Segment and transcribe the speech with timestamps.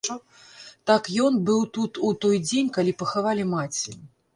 [0.91, 4.01] Так ён быў тут у той дзень, калі пахавалі маці.